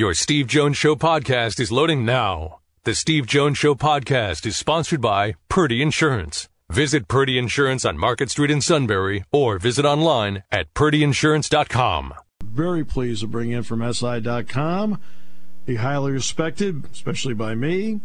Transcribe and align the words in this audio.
Your 0.00 0.14
Steve 0.14 0.46
Jones 0.46 0.78
Show 0.78 0.96
podcast 0.96 1.60
is 1.60 1.70
loading 1.70 2.06
now. 2.06 2.60
The 2.84 2.94
Steve 2.94 3.26
Jones 3.26 3.58
Show 3.58 3.74
podcast 3.74 4.46
is 4.46 4.56
sponsored 4.56 5.02
by 5.02 5.34
Purdy 5.50 5.82
Insurance. 5.82 6.48
Visit 6.70 7.06
Purdy 7.06 7.36
Insurance 7.36 7.84
on 7.84 7.98
Market 7.98 8.30
Street 8.30 8.50
in 8.50 8.62
Sunbury 8.62 9.24
or 9.30 9.58
visit 9.58 9.84
online 9.84 10.42
at 10.50 10.72
purdyinsurance.com. 10.72 12.14
Very 12.42 12.82
pleased 12.82 13.20
to 13.20 13.26
bring 13.26 13.50
in 13.50 13.62
from 13.62 13.82
SI.com, 13.92 14.98
the 15.66 15.74
highly 15.74 16.12
respected, 16.12 16.86
especially 16.90 17.34
by 17.34 17.54
me, 17.54 18.00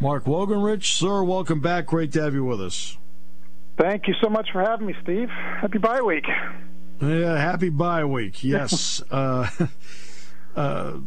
Mark 0.00 0.24
Wogenrich. 0.24 0.98
Sir, 0.98 1.22
welcome 1.22 1.60
back. 1.60 1.86
Great 1.86 2.12
to 2.12 2.20
have 2.20 2.34
you 2.34 2.44
with 2.44 2.60
us. 2.60 2.98
Thank 3.78 4.06
you 4.06 4.12
so 4.20 4.28
much 4.28 4.50
for 4.52 4.60
having 4.60 4.86
me, 4.86 4.94
Steve. 5.02 5.30
Happy 5.30 5.78
bye 5.78 6.02
week. 6.02 6.26
Yeah, 7.00 7.38
happy 7.38 7.70
bye 7.70 8.04
week. 8.04 8.44
Yes. 8.44 9.02
uh, 9.10 9.48
uh, 10.54 10.98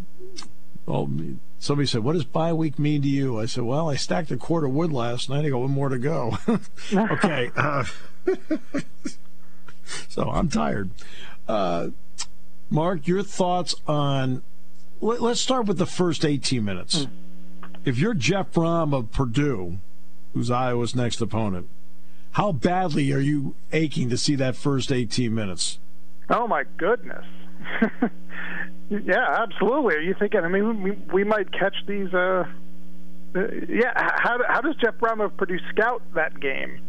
well, 0.91 1.09
somebody 1.57 1.87
said, 1.87 2.03
"What 2.03 2.13
does 2.13 2.25
bye 2.25 2.51
week 2.51 2.77
mean 2.77 3.01
to 3.03 3.07
you?" 3.07 3.39
I 3.39 3.45
said, 3.45 3.63
"Well, 3.63 3.89
I 3.89 3.95
stacked 3.95 4.29
a 4.31 4.37
quart 4.37 4.65
of 4.65 4.71
wood 4.71 4.91
last 4.91 5.29
night. 5.29 5.45
I 5.45 5.49
got 5.49 5.59
one 5.59 5.71
more 5.71 5.87
to 5.87 5.97
go." 5.97 6.37
okay. 6.93 7.49
Uh, 7.55 7.85
so 10.09 10.29
I'm 10.29 10.49
tired. 10.49 10.89
Uh, 11.47 11.89
Mark, 12.69 13.07
your 13.07 13.23
thoughts 13.23 13.73
on? 13.87 14.43
Let, 14.99 15.21
us 15.21 15.39
start 15.39 15.65
with 15.65 15.77
the 15.77 15.85
first 15.85 16.25
18 16.25 16.63
minutes. 16.63 17.05
Mm. 17.05 17.09
If 17.85 17.97
you're 17.97 18.13
Jeff 18.13 18.51
Brohm 18.51 18.93
of 18.93 19.11
Purdue, 19.11 19.79
who's 20.33 20.51
Iowa's 20.51 20.93
next 20.93 21.21
opponent, 21.21 21.69
how 22.31 22.51
badly 22.51 23.11
are 23.13 23.19
you 23.19 23.55
aching 23.71 24.09
to 24.09 24.17
see 24.17 24.35
that 24.35 24.55
first 24.55 24.91
18 24.91 25.33
minutes? 25.33 25.79
Oh 26.29 26.47
my 26.47 26.65
goodness. 26.77 27.25
yeah, 28.89 29.43
absolutely. 29.43 29.95
Are 29.95 30.01
you 30.01 30.15
thinking? 30.17 30.41
I 30.41 30.47
mean, 30.47 30.83
we, 30.83 30.91
we 31.13 31.23
might 31.23 31.51
catch 31.51 31.75
these. 31.87 32.13
Uh, 32.13 32.45
uh, 33.35 33.47
yeah. 33.69 33.93
How 33.95 34.39
how 34.47 34.61
does 34.61 34.75
Jeff 34.75 34.95
Brohm 34.95 35.23
of 35.23 35.35
Purdue 35.37 35.59
scout 35.69 36.01
that 36.15 36.39
game? 36.39 36.79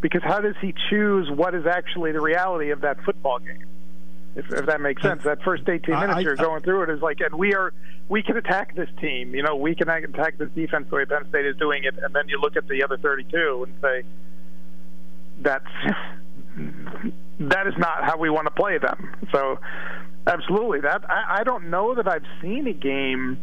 Because 0.00 0.22
how 0.22 0.40
does 0.40 0.54
he 0.60 0.74
choose 0.90 1.28
what 1.30 1.54
is 1.54 1.66
actually 1.66 2.12
the 2.12 2.20
reality 2.20 2.70
of 2.70 2.82
that 2.82 3.02
football 3.04 3.40
game? 3.40 3.64
If, 4.36 4.52
if 4.52 4.66
that 4.66 4.80
makes 4.80 5.02
sense, 5.02 5.24
that 5.24 5.42
first 5.42 5.68
18 5.68 5.92
minutes 5.92 6.14
I, 6.14 6.18
I, 6.18 6.20
you're 6.20 6.36
going 6.36 6.62
through 6.62 6.84
it 6.84 6.90
is 6.90 7.02
like, 7.02 7.20
and 7.20 7.34
we 7.34 7.54
are 7.54 7.72
we 8.08 8.22
can 8.22 8.36
attack 8.36 8.76
this 8.76 8.88
team. 9.00 9.34
You 9.34 9.42
know, 9.42 9.56
we 9.56 9.74
can 9.74 9.88
attack 9.88 10.38
this 10.38 10.50
defense 10.54 10.86
the 10.88 10.96
way 10.96 11.04
Penn 11.04 11.28
State 11.28 11.46
is 11.46 11.56
doing 11.56 11.84
it, 11.84 11.98
and 12.00 12.14
then 12.14 12.28
you 12.28 12.40
look 12.40 12.56
at 12.56 12.68
the 12.68 12.84
other 12.84 12.96
32 12.98 13.66
and 13.66 13.74
say, 13.82 14.04
that's 15.40 15.64
that 17.40 17.66
is 17.66 17.74
not 17.78 18.04
how 18.04 18.16
we 18.16 18.30
want 18.30 18.46
to 18.46 18.50
play 18.50 18.78
them. 18.78 19.14
So, 19.32 19.58
absolutely, 20.28 20.80
that 20.80 21.08
I, 21.08 21.40
I 21.40 21.44
don't 21.44 21.70
know 21.70 21.94
that 21.94 22.06
I've 22.08 22.24
seen 22.40 22.66
a 22.66 22.72
game 22.72 23.38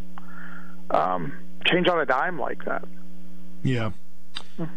um, 0.89 1.33
change 1.65 1.87
on 1.87 1.99
a 1.99 2.05
dime 2.05 2.39
like 2.39 2.63
that. 2.65 2.85
Yeah, 3.63 3.91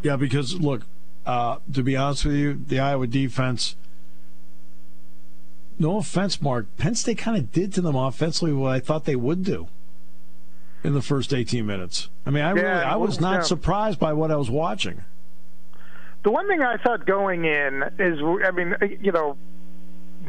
yeah. 0.03 0.17
Because 0.17 0.59
look, 0.59 0.83
uh, 1.27 1.59
to 1.73 1.83
be 1.83 1.97
honest 1.97 2.25
with 2.25 2.34
you, 2.34 2.61
the 2.67 2.81
Iowa 2.81 3.06
defense. 3.06 3.77
No 5.81 5.98
offense, 5.98 6.42
Mark. 6.42 6.67
Penn 6.77 6.97
State 6.97 7.19
kind 7.19 7.37
of 7.37 7.53
did 7.53 7.73
to 7.75 7.81
them 7.81 7.95
offensively 7.95 8.53
what 8.53 8.72
I 8.72 8.81
thought 8.81 9.05
they 9.05 9.15
would 9.15 9.45
do 9.45 9.69
in 10.83 10.95
the 10.95 11.03
first 11.03 11.33
18 11.33 11.65
minutes. 11.65 12.09
I 12.27 12.31
mean, 12.31 12.43
I 12.43 12.48
yeah, 12.48 12.62
really, 12.62 12.84
I 12.84 12.97
was 12.97 13.20
not 13.20 13.34
yeah. 13.34 13.43
surprised 13.43 13.98
by 13.98 14.12
what 14.12 14.33
I 14.33 14.37
was 14.37 14.50
watching. 14.50 15.05
The 16.25 16.33
one 16.33 16.48
thing 16.48 16.62
I 16.62 16.77
thought 16.78 17.06
going 17.06 17.45
in 17.45 17.84
is, 17.98 18.19
I 18.45 18.50
mean, 18.50 18.75
you 19.00 19.12
know, 19.12 19.37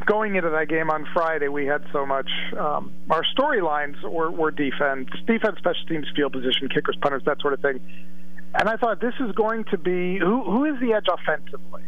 going 0.05 0.36
into 0.36 0.50
that 0.50 0.67
game 0.67 0.89
on 0.89 1.08
Friday, 1.14 1.47
we 1.47 1.66
had 1.66 1.83
so 1.92 2.05
much. 2.05 2.30
Um, 2.58 2.92
our 3.09 3.23
storylines 3.38 4.02
were, 4.03 4.30
were 4.31 4.52
defense, 4.52 5.09
defense, 5.25 5.58
special 5.58 5.86
teams, 5.88 6.08
field 6.16 6.33
position, 6.33 6.69
kickers, 6.69 6.97
punters, 7.02 7.23
that 7.25 7.39
sort 7.42 7.53
of 7.53 7.61
thing. 7.61 7.80
And 8.53 8.67
I 8.67 8.77
thought 8.77 9.00
this 9.00 9.14
is 9.20 9.31
going 9.33 9.66
to 9.66 9.77
be 9.77 10.17
who 10.17 10.44
who 10.44 10.66
is 10.66 10.80
the 10.81 10.94
edge 10.94 11.05
offensively, 11.11 11.83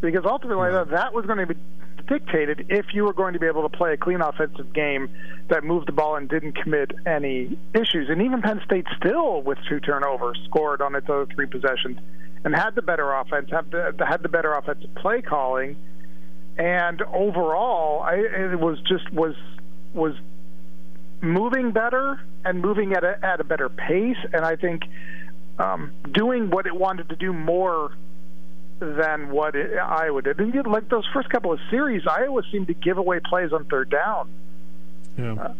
because 0.00 0.24
ultimately 0.24 0.68
right. 0.68 0.90
that 0.90 1.14
was 1.14 1.24
going 1.26 1.38
to 1.38 1.46
be 1.46 1.60
dictated 2.08 2.66
if 2.70 2.86
you 2.94 3.04
were 3.04 3.12
going 3.12 3.34
to 3.34 3.38
be 3.38 3.46
able 3.46 3.68
to 3.68 3.76
play 3.76 3.92
a 3.92 3.96
clean 3.96 4.20
offensive 4.20 4.72
game 4.72 5.08
that 5.48 5.62
moved 5.62 5.86
the 5.86 5.92
ball 5.92 6.16
and 6.16 6.28
didn't 6.28 6.52
commit 6.52 6.90
any 7.06 7.58
issues. 7.74 8.08
And 8.08 8.22
even 8.22 8.42
Penn 8.42 8.60
State 8.64 8.86
still, 8.96 9.42
with 9.42 9.58
two 9.68 9.78
turnovers, 9.78 10.40
scored 10.46 10.80
on 10.80 10.94
its 10.94 11.08
other 11.08 11.26
three 11.26 11.46
possessions 11.46 11.98
and 12.44 12.54
had 12.54 12.74
the 12.74 12.82
better 12.82 13.12
offense, 13.12 13.50
had 13.50 13.70
the, 13.70 14.06
had 14.08 14.22
the 14.22 14.28
better 14.28 14.54
offensive 14.54 14.94
play 14.94 15.20
calling, 15.20 15.76
and 16.58 17.00
overall, 17.02 18.02
I, 18.02 18.16
it 18.16 18.58
was 18.58 18.78
just 18.80 19.10
was 19.12 19.34
was 19.94 20.14
moving 21.20 21.72
better 21.72 22.20
and 22.44 22.60
moving 22.60 22.92
at 22.92 23.04
a 23.04 23.24
at 23.24 23.40
a 23.40 23.44
better 23.44 23.68
pace, 23.68 24.18
and 24.32 24.44
I 24.44 24.56
think 24.56 24.82
um, 25.58 25.92
doing 26.12 26.50
what 26.50 26.66
it 26.66 26.74
wanted 26.74 27.08
to 27.10 27.16
do 27.16 27.32
more 27.32 27.92
than 28.80 29.30
what 29.30 29.54
it, 29.54 29.76
Iowa 29.78 30.22
did. 30.22 30.38
And 30.40 30.66
like 30.66 30.88
those 30.88 31.06
first 31.12 31.30
couple 31.30 31.52
of 31.52 31.60
series, 31.70 32.02
Iowa 32.06 32.42
seemed 32.50 32.66
to 32.68 32.74
give 32.74 32.98
away 32.98 33.20
plays 33.20 33.52
on 33.52 33.64
third 33.66 33.90
down. 33.90 34.28
Yeah. 35.16 35.34
Uh, 35.34 35.54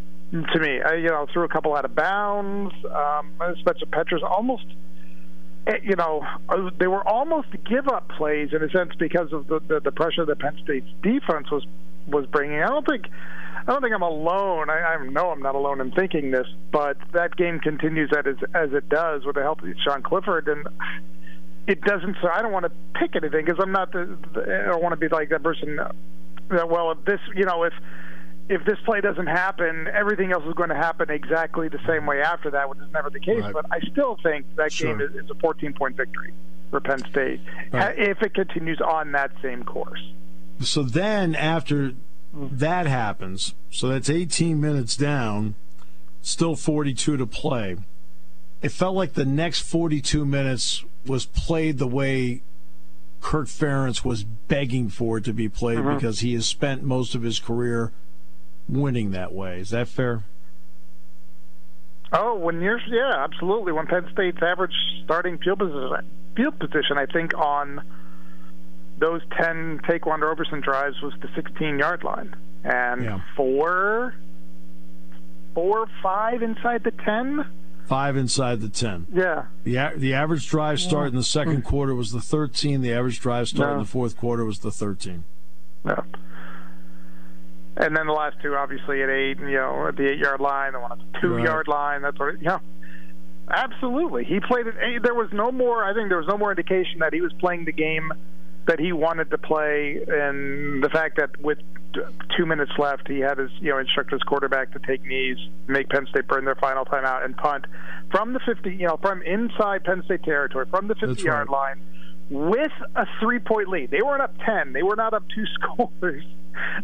to 0.52 0.60
me, 0.60 0.82
I, 0.82 0.94
you 0.94 1.08
know, 1.08 1.26
threw 1.32 1.44
a 1.44 1.48
couple 1.48 1.74
out 1.74 1.84
of 1.84 1.94
bounds. 1.94 2.74
Um, 2.84 3.32
Spencer 3.60 3.86
Petras 3.86 4.22
almost 4.22 4.66
you 5.82 5.96
know, 5.96 6.24
uh, 6.48 6.70
they 6.78 6.86
were 6.86 7.06
almost 7.06 7.48
give 7.68 7.88
up 7.88 8.08
plays 8.08 8.50
in 8.52 8.62
a 8.62 8.70
sense 8.70 8.92
because 8.98 9.32
of 9.32 9.46
the, 9.48 9.60
the, 9.60 9.80
the 9.80 9.92
pressure 9.92 10.24
that 10.24 10.38
Penn 10.38 10.58
State's 10.64 10.88
defense 11.02 11.50
was 11.50 11.66
was 12.06 12.26
bringing. 12.26 12.62
I 12.62 12.68
don't 12.68 12.86
think 12.86 13.06
I 13.66 13.72
don't 13.72 13.82
think 13.82 13.94
I'm 13.94 14.02
alone. 14.02 14.70
I, 14.70 14.78
I 14.78 15.06
know 15.06 15.30
I'm 15.30 15.42
not 15.42 15.54
alone 15.54 15.80
in 15.80 15.90
thinking 15.92 16.30
this, 16.30 16.46
but 16.72 16.96
that 17.12 17.36
game 17.36 17.60
continues 17.60 18.10
as 18.16 18.36
as 18.54 18.72
it 18.72 18.88
does 18.88 19.24
with 19.24 19.36
the 19.36 19.42
help 19.42 19.62
of 19.62 19.68
Sean 19.84 20.02
Clifford, 20.02 20.48
and 20.48 20.66
it 21.66 21.82
doesn't. 21.82 22.16
So 22.22 22.28
I 22.32 22.40
don't 22.40 22.52
want 22.52 22.64
to 22.64 22.72
pick 22.98 23.14
anything 23.14 23.44
because 23.44 23.60
I'm 23.62 23.72
not. 23.72 23.92
The, 23.92 24.16
the, 24.32 24.62
I 24.64 24.68
don't 24.68 24.82
want 24.82 24.94
to 24.94 24.96
be 24.96 25.08
like 25.08 25.28
that 25.30 25.42
person. 25.42 25.76
That 25.76 26.68
well, 26.70 26.92
if 26.92 27.04
this, 27.04 27.20
you 27.36 27.44
know, 27.44 27.64
if 27.64 27.74
if 28.48 28.64
this 28.64 28.78
play 28.84 29.00
doesn't 29.00 29.26
happen, 29.26 29.88
everything 29.92 30.32
else 30.32 30.44
is 30.46 30.54
going 30.54 30.70
to 30.70 30.74
happen 30.74 31.10
exactly 31.10 31.68
the 31.68 31.80
same 31.86 32.06
way 32.06 32.22
after 32.22 32.50
that, 32.50 32.68
which 32.68 32.78
is 32.78 32.90
never 32.92 33.10
the 33.10 33.20
case. 33.20 33.42
Right. 33.42 33.52
But 33.52 33.66
I 33.70 33.80
still 33.92 34.18
think 34.22 34.46
that 34.56 34.72
sure. 34.72 34.96
game 34.96 35.00
is, 35.00 35.24
is, 35.24 35.30
a 35.30 35.34
14 35.34 35.74
point 35.74 35.96
victory 35.96 36.32
for 36.70 36.80
Penn 36.80 37.00
State 37.10 37.40
right. 37.72 37.98
if 37.98 38.22
it 38.22 38.34
continues 38.34 38.80
on 38.80 39.12
that 39.12 39.30
same 39.42 39.64
course. 39.64 40.12
So 40.60 40.82
then, 40.82 41.34
after 41.34 41.92
that 42.32 42.86
happens, 42.86 43.54
so 43.70 43.88
that's 43.88 44.10
18 44.10 44.60
minutes 44.60 44.96
down, 44.96 45.54
still 46.22 46.56
42 46.56 47.16
to 47.16 47.26
play. 47.26 47.76
It 48.60 48.70
felt 48.70 48.96
like 48.96 49.12
the 49.12 49.24
next 49.24 49.60
42 49.60 50.24
minutes 50.24 50.84
was 51.06 51.26
played 51.26 51.78
the 51.78 51.86
way 51.86 52.42
Kirk 53.20 53.46
Ferentz 53.46 54.04
was 54.04 54.24
begging 54.24 54.88
for 54.88 55.18
it 55.18 55.24
to 55.24 55.32
be 55.32 55.48
played 55.48 55.78
mm-hmm. 55.78 55.94
because 55.94 56.20
he 56.20 56.34
has 56.34 56.46
spent 56.46 56.82
most 56.82 57.14
of 57.14 57.22
his 57.22 57.38
career 57.38 57.92
winning 58.68 59.10
that 59.12 59.32
way. 59.32 59.60
Is 59.60 59.70
that 59.70 59.88
fair? 59.88 60.24
Oh, 62.12 62.36
when 62.36 62.60
you're 62.60 62.80
yeah, 62.88 63.24
absolutely. 63.24 63.72
When 63.72 63.86
Penn 63.86 64.08
State's 64.12 64.42
average 64.42 64.72
starting 65.04 65.38
field 65.38 65.58
position, 65.58 66.10
field 66.36 66.58
position, 66.58 66.96
I 66.96 67.06
think 67.06 67.34
on 67.36 67.82
those 68.98 69.20
ten 69.36 69.80
Ta'Quan 69.86 70.20
Roberson 70.20 70.60
drives 70.60 71.00
was 71.02 71.12
the 71.20 71.28
16 71.34 71.78
yard 71.78 72.04
line, 72.04 72.34
and 72.64 73.04
yeah. 73.04 73.20
four, 73.36 74.14
four, 75.54 75.86
five 76.02 76.42
inside 76.42 76.82
the 76.84 76.92
10. 76.92 77.44
Five 77.86 78.16
inside 78.16 78.60
the 78.60 78.68
10. 78.68 79.06
Yeah. 79.12 79.46
The 79.64 79.92
the 79.96 80.14
average 80.14 80.48
drive 80.48 80.80
start 80.80 81.08
in 81.08 81.14
the 81.14 81.22
second 81.22 81.62
quarter 81.62 81.94
was 81.94 82.10
the 82.10 82.20
13. 82.20 82.80
The 82.80 82.92
average 82.92 83.20
drive 83.20 83.48
start 83.48 83.70
no. 83.70 83.74
in 83.74 83.78
the 83.80 83.88
fourth 83.88 84.16
quarter 84.16 84.44
was 84.44 84.60
the 84.60 84.70
13. 84.70 85.24
No 85.84 86.04
and 87.78 87.96
then 87.96 88.06
the 88.06 88.12
last 88.12 88.36
two 88.42 88.54
obviously 88.54 89.02
at 89.02 89.08
eight, 89.08 89.38
you 89.38 89.56
know, 89.56 89.88
at 89.88 89.96
the 89.96 90.10
eight 90.10 90.18
yard 90.18 90.40
line, 90.40 90.72
the 90.72 90.80
one 90.80 90.92
at 90.92 90.98
the 90.98 91.18
two 91.20 91.36
right. 91.36 91.44
yard 91.44 91.68
line. 91.68 92.02
That's 92.02 92.18
what, 92.18 92.42
yeah, 92.42 92.58
absolutely. 93.48 94.24
He 94.24 94.40
played 94.40 94.66
it. 94.66 94.74
Eh, 94.80 94.98
there 95.02 95.14
was 95.14 95.28
no 95.32 95.52
more. 95.52 95.84
I 95.84 95.94
think 95.94 96.08
there 96.08 96.18
was 96.18 96.26
no 96.28 96.36
more 96.36 96.50
indication 96.50 96.98
that 97.00 97.14
he 97.14 97.20
was 97.20 97.32
playing 97.40 97.64
the 97.64 97.72
game 97.72 98.12
that 98.66 98.78
he 98.78 98.92
wanted 98.92 99.30
to 99.30 99.38
play, 99.38 99.98
and 100.06 100.84
the 100.84 100.90
fact 100.90 101.16
that 101.16 101.40
with 101.40 101.58
two 102.36 102.44
minutes 102.44 102.72
left, 102.78 103.08
he 103.08 103.20
had 103.20 103.38
his, 103.38 103.50
you 103.60 103.70
know, 103.70 103.78
instruct 103.78 104.12
his 104.12 104.22
quarterback 104.22 104.72
to 104.72 104.78
take 104.80 105.02
knees, 105.04 105.38
make 105.66 105.88
Penn 105.88 106.06
State 106.10 106.28
burn 106.28 106.44
their 106.44 106.54
final 106.56 106.84
timeout, 106.84 107.24
and 107.24 107.34
punt 107.36 107.64
from 108.10 108.34
the 108.34 108.40
50, 108.40 108.70
you 108.70 108.86
know, 108.86 108.98
from 109.00 109.22
inside 109.22 109.84
Penn 109.84 110.02
State 110.04 110.22
territory, 110.22 110.66
from 110.68 110.88
the 110.88 110.94
50 110.96 111.22
yard 111.22 111.48
right. 111.48 111.76
line, 111.76 111.80
with 112.30 112.72
a 112.94 113.06
three 113.20 113.38
point 113.38 113.68
lead. 113.68 113.90
They 113.90 114.02
weren't 114.02 114.20
up 114.20 114.34
10. 114.44 114.74
They 114.74 114.82
were 114.82 114.96
not 114.96 115.14
up 115.14 115.24
two 115.34 115.44
scores. 115.54 116.24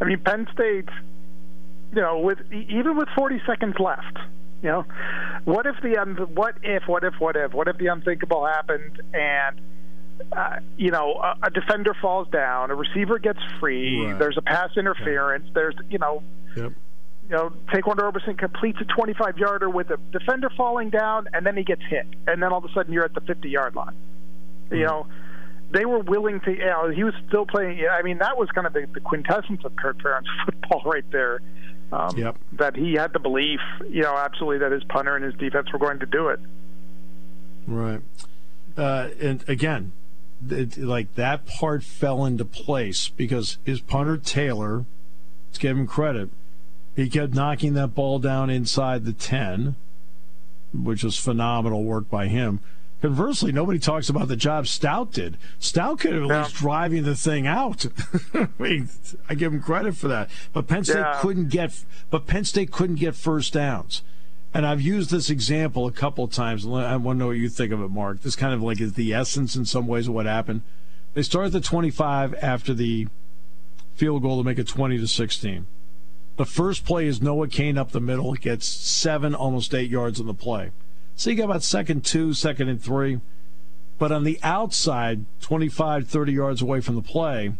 I 0.00 0.04
mean, 0.04 0.18
Penn 0.20 0.46
State, 0.52 0.88
you 1.94 2.02
know, 2.02 2.18
with 2.18 2.38
even 2.52 2.96
with 2.96 3.08
40 3.16 3.40
seconds 3.46 3.76
left, 3.78 4.18
you 4.62 4.70
know, 4.70 4.84
what 5.44 5.66
if 5.66 5.76
the 5.82 5.98
un, 6.00 6.16
what 6.34 6.56
if 6.62 6.84
what 6.86 7.04
if 7.04 7.14
what 7.18 7.36
if 7.36 7.52
what 7.52 7.68
if 7.68 7.76
the 7.78 7.88
unthinkable 7.88 8.46
happened 8.46 9.00
and 9.12 9.60
uh, 10.32 10.56
you 10.76 10.90
know 10.90 11.14
a, 11.14 11.46
a, 11.46 11.50
defender 11.50 11.94
falls 12.00 12.28
down, 12.28 12.70
a 12.70 12.74
receiver 12.74 13.18
gets 13.18 13.40
free, 13.60 14.06
right. 14.06 14.18
there's 14.18 14.38
a 14.38 14.42
pass 14.42 14.70
interference, 14.76 15.48
there's 15.54 15.74
you 15.90 15.98
know. 15.98 16.22
Yep. 16.56 16.72
you 17.28 17.36
know, 17.36 17.52
Ta'Quan 17.72 17.96
Roberson 17.96 18.36
completes 18.36 18.78
a 18.80 18.84
25 18.84 19.38
yarder 19.38 19.68
with 19.68 19.90
a 19.90 19.96
defender 20.12 20.50
falling 20.56 20.90
down, 20.90 21.26
and 21.32 21.44
then 21.44 21.56
he 21.56 21.64
gets 21.64 21.82
hit, 21.90 22.06
and 22.28 22.40
then 22.40 22.52
all 22.52 22.58
of 22.58 22.64
a 22.64 22.72
sudden 22.72 22.92
you're 22.92 23.04
at 23.04 23.12
the 23.12 23.22
50 23.22 23.48
yard 23.48 23.74
line. 23.74 23.94
Mm-hmm. 24.66 24.76
You 24.76 24.86
know, 24.86 25.06
they 25.74 25.84
were 25.84 25.98
willing 25.98 26.40
to. 26.40 26.52
You 26.52 26.64
know, 26.64 26.88
he 26.88 27.04
was 27.04 27.14
still 27.28 27.44
playing. 27.44 27.86
I 27.90 28.02
mean, 28.02 28.18
that 28.18 28.38
was 28.38 28.48
kind 28.50 28.66
of 28.66 28.72
the, 28.72 28.86
the 28.92 29.00
quintessence 29.00 29.64
of 29.64 29.76
Kirk 29.76 29.98
Ferentz 29.98 30.26
football 30.46 30.82
right 30.86 31.04
there. 31.10 31.40
Um, 31.92 32.16
yep. 32.16 32.36
That 32.52 32.74
he 32.76 32.94
had 32.94 33.12
the 33.12 33.18
belief, 33.18 33.60
you 33.88 34.02
know, 34.02 34.16
absolutely 34.16 34.58
that 34.58 34.72
his 34.72 34.82
punter 34.84 35.14
and 35.14 35.24
his 35.24 35.34
defense 35.34 35.72
were 35.72 35.78
going 35.78 36.00
to 36.00 36.06
do 36.06 36.28
it. 36.28 36.40
Right. 37.66 38.00
Uh, 38.76 39.10
and 39.20 39.48
again, 39.48 39.92
it, 40.48 40.78
like 40.78 41.14
that 41.14 41.46
part 41.46 41.84
fell 41.84 42.24
into 42.24 42.44
place 42.44 43.08
because 43.08 43.58
his 43.64 43.80
punter 43.80 44.16
Taylor, 44.16 44.84
let's 45.48 45.58
give 45.58 45.76
him 45.76 45.86
credit, 45.86 46.30
he 46.96 47.08
kept 47.08 47.34
knocking 47.34 47.74
that 47.74 47.94
ball 47.94 48.18
down 48.18 48.50
inside 48.50 49.04
the 49.04 49.12
10, 49.12 49.76
which 50.72 51.04
was 51.04 51.16
phenomenal 51.16 51.84
work 51.84 52.08
by 52.08 52.26
him. 52.26 52.60
Conversely, 53.04 53.52
nobody 53.52 53.78
talks 53.78 54.08
about 54.08 54.28
the 54.28 54.36
job 54.36 54.66
Stout 54.66 55.12
did. 55.12 55.36
Stout 55.58 55.98
could 55.98 56.14
have 56.14 56.22
at 56.22 56.28
yeah. 56.30 56.42
least 56.44 56.54
driving 56.54 57.02
the 57.02 57.14
thing 57.14 57.46
out. 57.46 57.84
I 58.34 58.48
mean, 58.58 58.88
I 59.28 59.34
give 59.34 59.52
him 59.52 59.60
credit 59.60 59.94
for 59.94 60.08
that. 60.08 60.30
But 60.54 60.68
Penn 60.68 60.84
State 60.84 61.00
yeah. 61.00 61.18
couldn't 61.20 61.50
get. 61.50 61.84
But 62.08 62.26
Penn 62.26 62.44
State 62.46 62.70
couldn't 62.70 62.96
get 62.96 63.14
first 63.14 63.52
downs. 63.52 64.00
And 64.54 64.64
I've 64.64 64.80
used 64.80 65.10
this 65.10 65.28
example 65.28 65.86
a 65.86 65.92
couple 65.92 66.24
of 66.24 66.32
times. 66.32 66.64
I 66.64 66.96
want 66.96 67.16
to 67.16 67.18
know 67.18 67.26
what 67.26 67.36
you 67.36 67.50
think 67.50 67.72
of 67.72 67.82
it, 67.82 67.90
Mark. 67.90 68.22
This 68.22 68.36
kind 68.36 68.54
of 68.54 68.62
like 68.62 68.80
is 68.80 68.94
the 68.94 69.12
essence 69.12 69.54
in 69.54 69.66
some 69.66 69.86
ways 69.86 70.08
of 70.08 70.14
what 70.14 70.24
happened. 70.24 70.62
They 71.12 71.20
start 71.20 71.44
at 71.44 71.52
the 71.52 71.60
25 71.60 72.34
after 72.40 72.72
the 72.72 73.08
field 73.96 74.22
goal 74.22 74.38
to 74.38 74.44
make 74.44 74.58
it 74.58 74.66
20 74.66 74.96
to 74.96 75.06
16. 75.06 75.66
The 76.38 76.46
first 76.46 76.86
play 76.86 77.06
is 77.06 77.20
Noah 77.20 77.48
Cain 77.48 77.76
up 77.76 77.92
the 77.92 78.00
middle. 78.00 78.32
Gets 78.32 78.66
seven, 78.66 79.34
almost 79.34 79.74
eight 79.74 79.90
yards 79.90 80.20
on 80.20 80.26
the 80.26 80.32
play. 80.32 80.70
So 81.16 81.30
you 81.30 81.36
got 81.36 81.44
about 81.44 81.62
second 81.62 82.04
two, 82.04 82.32
second 82.32 82.68
and 82.68 82.82
three. 82.82 83.20
But 83.98 84.10
on 84.10 84.24
the 84.24 84.40
outside, 84.42 85.24
25, 85.40 86.08
30 86.08 86.32
yards 86.32 86.60
away 86.60 86.80
from 86.80 86.96
the 86.96 87.02
play, 87.02 87.52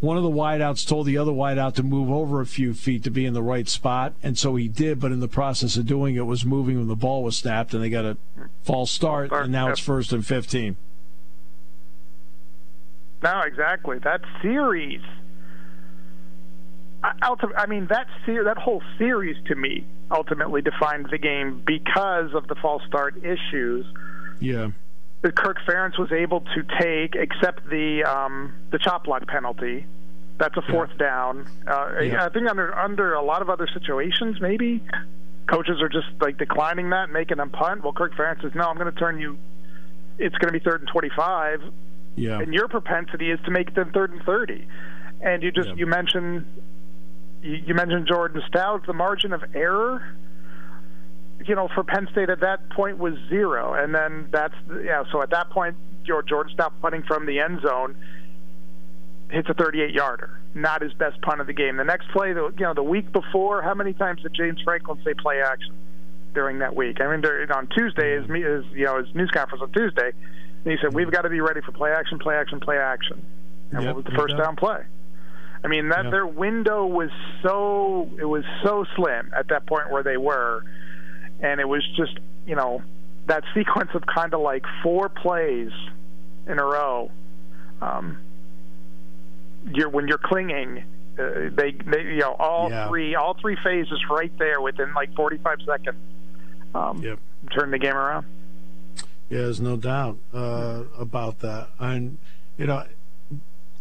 one 0.00 0.16
of 0.16 0.22
the 0.22 0.30
wideouts 0.30 0.86
told 0.86 1.06
the 1.06 1.18
other 1.18 1.32
wideout 1.32 1.74
to 1.74 1.82
move 1.82 2.10
over 2.10 2.40
a 2.40 2.46
few 2.46 2.72
feet 2.74 3.04
to 3.04 3.10
be 3.10 3.26
in 3.26 3.34
the 3.34 3.42
right 3.42 3.68
spot, 3.68 4.14
and 4.22 4.38
so 4.38 4.56
he 4.56 4.68
did. 4.68 5.00
But 5.00 5.12
in 5.12 5.20
the 5.20 5.28
process 5.28 5.76
of 5.76 5.86
doing 5.86 6.16
it, 6.16 6.26
was 6.26 6.44
moving 6.44 6.78
when 6.78 6.88
the 6.88 6.96
ball 6.96 7.22
was 7.22 7.36
snapped, 7.36 7.74
and 7.74 7.82
they 7.82 7.90
got 7.90 8.04
a 8.04 8.16
false 8.62 8.90
start, 8.90 9.30
and 9.32 9.52
now 9.52 9.70
it's 9.70 9.80
first 9.80 10.12
and 10.12 10.26
15. 10.26 10.76
No, 13.22 13.40
exactly. 13.40 13.98
That 13.98 14.20
series 14.42 15.00
I 17.56 17.66
mean 17.66 17.86
that 17.88 18.06
ser- 18.24 18.44
that 18.44 18.56
whole 18.58 18.82
series 18.98 19.36
to 19.46 19.54
me 19.54 19.86
ultimately 20.14 20.62
defined 20.62 21.08
the 21.10 21.18
game 21.18 21.62
because 21.66 22.32
of 22.34 22.46
the 22.46 22.54
false 22.54 22.82
start 22.86 23.16
issues. 23.24 23.84
Yeah. 24.40 24.70
Kirk 25.32 25.58
Ferentz 25.66 25.98
was 25.98 26.12
able 26.12 26.40
to 26.40 26.62
take, 26.78 27.14
except 27.14 27.68
the 27.68 28.04
um, 28.04 28.54
the 28.70 28.78
chop 28.78 29.04
block 29.04 29.26
penalty. 29.26 29.86
That's 30.38 30.56
a 30.56 30.62
fourth 30.70 30.90
yeah. 30.92 31.06
down. 31.06 31.50
Uh, 31.66 32.00
yeah. 32.00 32.26
I 32.26 32.28
think 32.28 32.48
under 32.48 32.74
under 32.76 33.14
a 33.14 33.22
lot 33.22 33.40
of 33.40 33.48
other 33.48 33.66
situations, 33.72 34.40
maybe 34.40 34.82
coaches 35.46 35.80
are 35.80 35.88
just 35.88 36.08
like 36.20 36.36
declining 36.36 36.90
that, 36.90 37.10
making 37.10 37.38
them 37.38 37.50
punt. 37.50 37.82
Well, 37.82 37.92
Kirk 37.92 38.14
Ferentz 38.14 38.42
says, 38.42 38.52
"No, 38.54 38.68
I'm 38.68 38.76
going 38.76 38.92
to 38.92 38.98
turn 38.98 39.18
you. 39.18 39.38
It's 40.18 40.36
going 40.36 40.52
to 40.52 40.58
be 40.58 40.62
third 40.62 40.80
and 40.80 40.88
25." 40.88 41.62
Yeah. 42.16 42.40
And 42.40 42.52
your 42.52 42.68
propensity 42.68 43.30
is 43.30 43.40
to 43.44 43.50
make 43.50 43.74
them 43.74 43.92
third 43.92 44.12
and 44.12 44.22
30. 44.22 44.66
And 45.20 45.42
you 45.42 45.50
just 45.50 45.68
yeah. 45.68 45.74
you 45.76 45.86
mentioned 45.86 46.44
you 47.44 47.74
mentioned 47.74 48.06
Jordan 48.08 48.42
Stout. 48.48 48.86
The 48.86 48.94
margin 48.94 49.32
of 49.34 49.42
error, 49.54 50.02
you 51.44 51.54
know, 51.54 51.68
for 51.74 51.84
Penn 51.84 52.08
State 52.10 52.30
at 52.30 52.40
that 52.40 52.70
point 52.70 52.98
was 52.98 53.14
zero, 53.28 53.74
and 53.74 53.94
then 53.94 54.28
that's 54.30 54.54
yeah. 54.82 55.04
So 55.12 55.22
at 55.22 55.30
that 55.30 55.50
point, 55.50 55.76
your 56.04 56.22
Jordan 56.22 56.54
Stout 56.54 56.72
punting 56.80 57.02
from 57.02 57.26
the 57.26 57.40
end 57.40 57.60
zone 57.60 57.96
hits 59.30 59.48
a 59.50 59.54
38 59.54 59.92
yarder. 59.92 60.40
Not 60.54 60.80
his 60.80 60.94
best 60.94 61.20
punt 61.20 61.40
of 61.40 61.46
the 61.46 61.52
game. 61.52 61.76
The 61.76 61.84
next 61.84 62.08
play, 62.10 62.32
the, 62.32 62.52
you 62.56 62.64
know, 62.64 62.74
the 62.74 62.82
week 62.82 63.12
before, 63.12 63.62
how 63.62 63.74
many 63.74 63.92
times 63.92 64.22
did 64.22 64.32
James 64.34 64.60
Franklin 64.62 65.00
say 65.04 65.12
play 65.14 65.42
action 65.42 65.74
during 66.32 66.60
that 66.60 66.74
week? 66.74 67.00
I 67.00 67.14
mean, 67.14 67.24
on 67.50 67.66
Tuesday, 67.68 68.16
his, 68.16 68.24
his 68.26 68.64
you 68.72 68.86
know 68.86 69.04
his 69.04 69.14
news 69.14 69.30
conference 69.30 69.62
on 69.62 69.70
Tuesday, 69.72 70.12
and 70.64 70.72
he 70.72 70.78
said 70.80 70.94
we've 70.94 71.10
got 71.10 71.22
to 71.22 71.30
be 71.30 71.40
ready 71.40 71.60
for 71.60 71.72
play 71.72 71.90
action, 71.90 72.18
play 72.18 72.36
action, 72.36 72.58
play 72.60 72.78
action. 72.78 73.24
And 73.72 73.82
yep, 73.82 73.94
what 73.94 74.04
was 74.04 74.12
the 74.12 74.18
first 74.18 74.36
down 74.38 74.56
play? 74.56 74.84
I 75.64 75.68
mean 75.68 75.88
that 75.88 76.04
yeah. 76.04 76.10
their 76.10 76.26
window 76.26 76.86
was 76.86 77.10
so 77.42 78.10
it 78.18 78.26
was 78.26 78.44
so 78.62 78.84
slim 78.96 79.32
at 79.36 79.48
that 79.48 79.66
point 79.66 79.90
where 79.90 80.02
they 80.02 80.18
were, 80.18 80.62
and 81.40 81.58
it 81.58 81.66
was 81.66 81.82
just 81.96 82.18
you 82.46 82.54
know 82.54 82.82
that 83.26 83.44
sequence 83.54 83.90
of 83.94 84.04
kind 84.06 84.34
of 84.34 84.40
like 84.40 84.64
four 84.82 85.08
plays 85.08 85.70
in 86.46 86.58
a 86.58 86.64
row. 86.64 87.10
Um, 87.80 88.18
you're 89.72 89.88
when 89.88 90.06
you're 90.06 90.18
clinging, 90.18 90.84
uh, 91.18 91.48
they 91.50 91.72
they 91.72 92.02
you 92.02 92.18
know 92.18 92.36
all 92.38 92.68
yeah. 92.68 92.88
three 92.88 93.14
all 93.14 93.34
three 93.40 93.56
phases 93.64 93.98
right 94.10 94.36
there 94.38 94.60
within 94.60 94.92
like 94.92 95.14
45 95.14 95.58
seconds. 95.66 95.96
Um, 96.74 97.02
yep. 97.02 97.18
Turn 97.56 97.70
the 97.70 97.78
game 97.78 97.94
around. 97.94 98.26
Yeah, 99.30 99.42
there's 99.42 99.60
no 99.60 99.76
doubt 99.76 100.18
uh, 100.34 100.82
about 100.98 101.38
that. 101.40 101.68
And 101.78 102.18
you 102.58 102.66
know, 102.66 102.84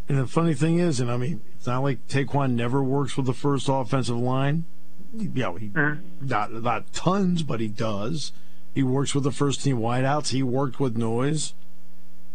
and 0.07 0.17
the 0.17 0.27
funny 0.27 0.53
thing 0.53 0.79
is, 0.79 0.99
and 0.99 1.11
I 1.11 1.17
mean, 1.17 1.41
it's 1.63 1.67
not 1.69 1.81
like 1.81 2.05
Ta'Quan 2.09 2.57
never 2.57 2.83
works 2.83 3.15
with 3.15 3.25
the 3.25 3.33
first 3.33 3.69
offensive 3.69 4.17
line. 4.17 4.65
Know, 5.13 5.55
he 5.55 5.69
mm-hmm. 5.69 6.27
not 6.27 6.51
not 6.51 6.91
tons, 6.91 7.41
but 7.41 7.61
he 7.61 7.69
does. 7.69 8.33
He 8.75 8.83
works 8.83 9.15
with 9.15 9.23
the 9.23 9.31
first 9.31 9.63
team 9.63 9.77
wideouts. 9.77 10.31
He 10.31 10.43
worked 10.43 10.81
with 10.81 10.97
noise. 10.97 11.53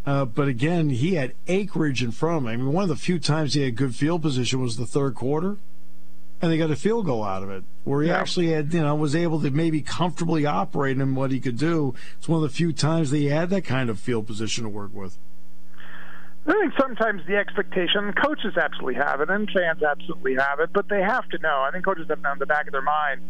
Uh, 0.07 0.25
but 0.25 0.49
again, 0.49 0.89
he 0.89 1.17
had 1.17 1.35
acreage 1.47 2.03
in 2.03 2.11
front 2.11 2.39
of 2.39 2.43
him. 2.45 2.49
I 2.49 2.57
mean, 2.57 2.73
one 2.73 2.85
of 2.85 2.89
the 2.89 2.97
few 2.97 3.19
times 3.19 3.53
he 3.53 3.65
had 3.65 3.77
good 3.77 3.95
field 3.95 4.23
position 4.23 4.63
was 4.63 4.79
the 4.79 4.87
third 4.87 5.15
quarter, 5.15 5.59
and 6.41 6.51
they 6.51 6.57
got 6.57 6.71
a 6.71 6.77
field 6.77 7.05
goal 7.05 7.23
out 7.23 7.43
of 7.43 7.51
it, 7.51 7.65
where 7.85 8.01
he 8.01 8.09
yeah. 8.09 8.19
actually 8.19 8.53
had, 8.53 8.73
you 8.73 8.81
know, 8.81 8.95
was 8.95 9.15
able 9.15 9.43
to 9.43 9.51
maybe 9.51 9.83
comfortably 9.83 10.47
operate 10.47 10.99
in 10.99 11.15
what 11.15 11.33
he 11.33 11.39
could 11.39 11.59
do. 11.59 11.95
It's 12.17 12.31
one 12.31 12.43
of 12.43 12.49
the 12.49 12.57
few 12.57 12.73
times 12.73 13.11
that 13.11 13.19
he 13.19 13.27
had 13.27 13.51
that 13.51 13.67
kind 13.67 13.91
of 13.91 13.99
field 14.01 14.27
position 14.27 14.65
to 14.65 14.71
work 14.71 14.95
with. 14.95 15.19
I 16.49 16.53
think 16.53 16.73
sometimes 16.81 17.21
the 17.27 17.37
expectation, 17.37 18.15
coaches 18.15 18.57
absolutely 18.57 18.95
have 18.95 19.21
it, 19.21 19.29
and 19.29 19.51
fans 19.51 19.83
absolutely 19.83 20.37
have 20.37 20.61
it, 20.61 20.71
but 20.73 20.89
they 20.89 21.03
have 21.03 21.29
to 21.29 21.39
know. 21.39 21.63
I 21.69 21.71
think 21.71 21.85
coaches 21.85 22.07
have 22.09 22.25
on 22.25 22.39
the 22.39 22.47
back 22.47 22.67
of 22.67 22.73
their 22.73 22.81
mind. 22.81 23.21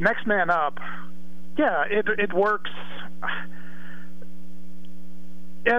Next 0.00 0.26
man 0.26 0.50
up, 0.50 0.80
yeah, 1.56 1.84
it 1.88 2.06
it 2.18 2.32
works. 2.32 2.70
I 3.22 3.38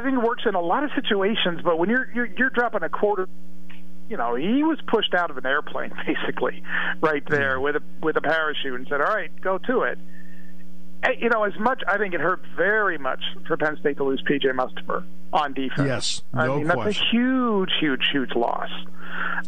think 0.01 0.13
it 0.13 0.23
works 0.23 0.43
in 0.45 0.55
a 0.55 0.61
lot 0.61 0.85
of 0.85 0.91
situations, 0.95 1.59
but 1.61 1.77
when 1.77 1.89
you're 1.89 2.09
you're, 2.13 2.27
you're 2.37 2.49
dropping 2.51 2.83
a 2.83 2.89
quarter, 2.89 3.27
you 4.09 4.15
know, 4.15 4.35
he 4.35 4.63
was 4.63 4.79
pushed 4.87 5.13
out 5.13 5.29
of 5.29 5.37
an 5.37 5.45
airplane 5.45 5.91
basically, 6.05 6.63
right 7.01 7.25
mm-hmm. 7.25 7.33
there 7.33 7.59
with 7.59 7.75
a 7.75 7.81
with 8.01 8.15
a 8.15 8.21
parachute, 8.21 8.75
and 8.75 8.87
said, 8.87 9.01
"All 9.01 9.13
right, 9.13 9.31
go 9.41 9.57
to 9.57 9.81
it." 9.81 9.99
Eh, 11.03 11.15
you 11.19 11.27
know, 11.29 11.43
as 11.43 11.59
much 11.59 11.81
I 11.85 11.97
think 11.97 12.13
it 12.13 12.21
hurt 12.21 12.43
very 12.55 12.97
much 12.97 13.23
for 13.45 13.57
Penn 13.57 13.75
State 13.81 13.97
to 13.97 14.05
lose 14.05 14.21
PJ 14.21 14.45
Mustipher 14.53 15.03
on 15.33 15.53
defense. 15.53 15.87
Yes, 15.87 16.21
no 16.33 16.39
I 16.39 16.47
mean 16.57 16.65
question. 16.65 16.83
that's 16.85 16.97
a 16.97 17.05
huge, 17.11 17.69
huge, 17.79 18.09
huge 18.11 18.35
loss. 18.35 18.69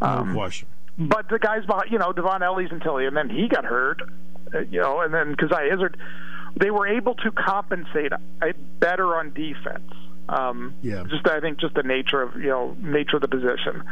No 0.02 0.08
um, 0.08 0.34
question. 0.34 0.68
But 0.98 1.30
the 1.30 1.40
guys 1.40 1.66
behind, 1.66 1.92
you 1.92 1.98
know, 1.98 2.12
Dvon 2.14 2.42
Ellies 2.42 2.70
and 2.72 2.82
Tilly, 2.82 3.06
and 3.06 3.18
then 3.18 3.30
he 3.30 3.48
got 3.48 3.66
hurt, 3.66 4.02
uh, 4.54 4.60
you 4.60 4.80
know, 4.80 5.02
and 5.02 5.14
then 5.14 5.36
Coziah 5.36 5.74
Izzard, 5.74 5.98
they 6.56 6.70
were 6.70 6.88
able 6.88 7.16
to 7.16 7.32
compensate 7.32 8.12
better 8.80 9.16
on 9.16 9.34
defense. 9.34 9.92
Um, 10.30 10.76
yeah. 10.82 11.04
Just 11.10 11.28
I 11.28 11.40
think 11.40 11.60
just 11.60 11.74
the 11.74 11.84
nature 11.84 12.22
of 12.22 12.36
you 12.38 12.50
know 12.50 12.78
nature 12.80 13.18
of 13.18 13.22
the 13.22 13.28
position, 13.28 13.84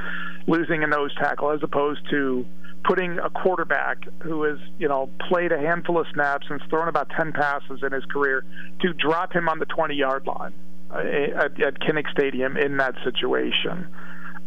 losing 0.47 0.83
a 0.83 0.87
nose 0.87 1.13
tackle 1.15 1.51
as 1.51 1.61
opposed 1.61 2.01
to 2.11 2.45
putting 2.83 3.19
a 3.19 3.29
quarterback 3.29 3.97
who 4.21 4.43
has 4.43 4.57
you 4.79 4.87
know 4.87 5.09
played 5.27 5.51
a 5.51 5.57
handful 5.57 5.99
of 5.99 6.07
snaps 6.13 6.47
and 6.49 6.61
thrown 6.69 6.87
about 6.87 7.09
ten 7.09 7.33
passes 7.33 7.81
in 7.83 7.91
his 7.91 8.05
career 8.05 8.45
to 8.79 8.93
drop 8.93 9.33
him 9.33 9.49
on 9.49 9.59
the 9.59 9.65
twenty 9.65 9.95
yard 9.95 10.25
line 10.25 10.53
at, 10.93 11.61
at 11.61 11.79
Kinnick 11.79 12.09
Stadium 12.11 12.57
in 12.57 12.77
that 12.77 12.95
situation. 13.03 13.87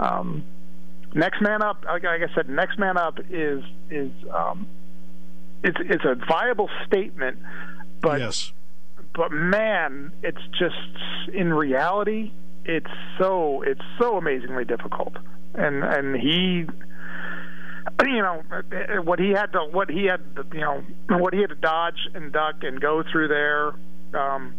Um, 0.01 0.45
next 1.15 1.41
man 1.41 1.63
up, 1.63 1.85
like 1.85 2.05
I 2.05 2.35
said, 2.35 2.49
next 2.49 2.79
man 2.79 2.97
up 2.97 3.19
is 3.31 3.63
is 3.91 4.11
um, 4.33 4.67
it's 5.63 5.79
it's 5.81 6.05
a 6.05 6.15
viable 6.27 6.69
statement, 6.87 7.39
but 8.01 8.21
yes 8.21 8.53
but 9.15 9.31
man, 9.31 10.13
it's 10.23 10.43
just 10.59 11.33
in 11.33 11.53
reality, 11.53 12.33
it's 12.65 12.91
so 13.19 13.63
it's 13.63 13.81
so 13.99 14.17
amazingly 14.17 14.65
difficult, 14.65 15.15
and 15.55 15.85
and 15.85 16.17
he, 16.17 16.67
you 18.05 18.23
know, 18.23 18.43
what 19.03 19.21
he 19.21 19.31
had 19.31 19.53
to 19.53 19.61
what 19.71 19.89
he 19.89 20.07
had 20.07 20.21
to, 20.37 20.45
you 20.53 20.61
know 20.61 20.85
what 21.19 21.33
he 21.33 21.41
had 21.41 21.51
to 21.51 21.57
dodge 21.57 22.09
and 22.15 22.33
duck 22.33 22.57
and 22.63 22.81
go 22.81 23.03
through 23.11 23.29
there. 23.29 23.75
Um, 24.21 24.55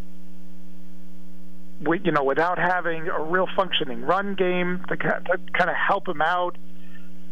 we, 1.81 1.99
you 2.03 2.11
know, 2.11 2.23
without 2.23 2.57
having 2.57 3.07
a 3.07 3.21
real 3.21 3.47
functioning 3.55 4.01
run 4.01 4.35
game 4.35 4.83
to, 4.87 4.95
to 4.95 5.39
kind 5.53 5.69
of 5.69 5.75
help 5.75 6.07
him 6.07 6.21
out, 6.21 6.57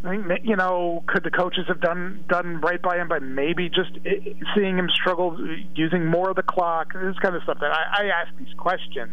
I 0.04 0.18
think 0.18 0.42
you 0.44 0.58
know, 0.58 1.04
could 1.08 1.24
the 1.24 1.32
coaches 1.32 1.66
have 1.70 1.80
done 1.80 2.26
done 2.28 2.60
right 2.60 2.82
by 2.82 2.98
him 2.98 3.08
by 3.08 3.20
maybe 3.20 3.70
just 3.70 3.92
eh, 4.06 4.34
seeing 4.54 4.78
him 4.78 4.90
struggle 4.94 5.38
using 5.76 6.06
more 6.06 6.30
of 6.30 6.36
the 6.36 6.44
clock? 6.44 6.94
This 6.94 7.18
kind 7.20 7.36
of 7.36 7.44
stuff 7.44 7.60
that 7.62 7.72
I, 7.72 8.04
I 8.04 8.06
ask 8.08 8.36
these 8.38 8.54
questions. 8.58 9.12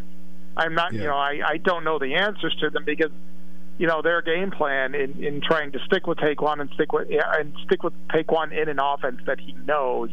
I'm 0.57 0.75
not, 0.75 0.91
yeah. 0.91 1.01
you 1.01 1.07
know, 1.07 1.15
I, 1.15 1.39
I 1.47 1.57
don't 1.57 1.85
know 1.85 1.97
the 1.97 2.15
answers 2.15 2.53
to 2.59 2.69
them 2.69 2.83
because 2.83 3.11
you 3.77 3.87
know 3.87 4.01
their 4.01 4.21
game 4.21 4.51
plan 4.51 4.93
in, 4.93 5.23
in 5.23 5.41
trying 5.41 5.71
to 5.71 5.79
stick 5.85 6.07
with 6.07 6.17
Ta'Quan 6.17 6.59
and 6.59 6.69
stick 6.73 6.91
with 6.91 7.07
and 7.09 7.53
stick 7.65 7.83
with 7.83 7.93
Ta'Quan 8.09 8.51
in 8.51 8.67
an 8.67 8.79
offense 8.79 9.21
that 9.27 9.39
he 9.39 9.53
knows, 9.65 10.09